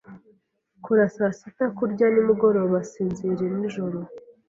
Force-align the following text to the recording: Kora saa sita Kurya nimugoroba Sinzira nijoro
Kora 0.85 1.05
saa 1.15 1.33
sita 1.39 1.65
Kurya 1.77 2.05
nimugoroba 2.13 2.77
Sinzira 2.91 3.45
nijoro 3.59 3.99